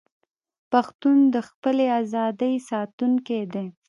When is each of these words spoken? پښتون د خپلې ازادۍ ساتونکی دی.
پښتون 0.71 1.17
د 1.33 1.35
خپلې 1.49 1.85
ازادۍ 1.99 2.53
ساتونکی 2.69 3.41
دی. 3.53 3.65